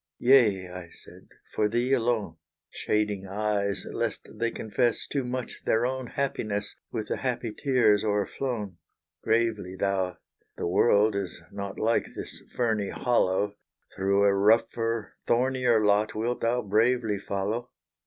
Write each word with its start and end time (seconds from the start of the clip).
"Yea," 0.17 0.67
I 0.67 0.89
said, 0.95 1.27
"for 1.53 1.67
thee 1.69 1.93
alone," 1.93 2.37
Shading 2.71 3.27
eyes 3.27 3.85
lest 3.85 4.27
they 4.33 4.49
confess 4.49 5.05
Too 5.05 5.23
much 5.23 5.63
their 5.63 5.85
own 5.85 6.07
happiness, 6.07 6.75
With 6.91 7.09
the 7.09 7.17
happy 7.17 7.53
tears 7.53 8.03
o'erflown. 8.03 8.77
Gravely 9.21 9.75
thou 9.75 10.17
"The 10.57 10.65
world 10.65 11.15
is 11.15 11.39
not 11.51 11.77
Like 11.77 12.15
this 12.15 12.41
ferny 12.51 12.89
hollow 12.89 13.57
Through 13.95 14.23
a 14.23 14.33
rougher, 14.33 15.13
thornier 15.27 15.85
lot 15.85 16.15
Wilt 16.15 16.41
thou 16.41 16.63
bravely 16.63 17.19
follow?" 17.19 17.69